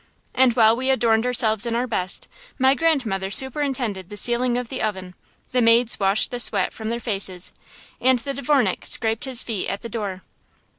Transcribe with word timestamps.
And 0.33 0.53
while 0.55 0.75
we 0.75 0.89
adorned 0.89 1.27
ourselves 1.27 1.63
in 1.63 1.75
our 1.75 1.85
best, 1.85 2.27
my 2.57 2.73
grandmother 2.73 3.29
superintended 3.29 4.09
the 4.09 4.17
sealing 4.17 4.57
of 4.57 4.67
the 4.69 4.81
oven, 4.81 5.13
the 5.51 5.61
maids 5.61 5.99
washed 5.99 6.31
the 6.31 6.39
sweat 6.39 6.73
from 6.73 6.89
their 6.89 6.99
faces, 6.99 7.51
and 8.01 8.17
the 8.17 8.33
dvornik 8.33 8.83
scraped 8.83 9.25
his 9.25 9.43
feet 9.43 9.67
at 9.67 9.83
the 9.83 9.89
door. 9.89 10.23